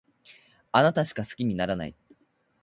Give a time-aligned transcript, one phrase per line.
[0.71, 1.95] あなたしか好きにならない